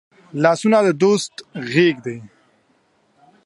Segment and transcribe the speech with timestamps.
[0.43, 1.33] لاسونه د دوست
[1.71, 2.17] غېږ دي